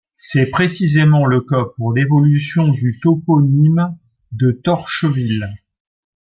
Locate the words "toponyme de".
3.03-4.49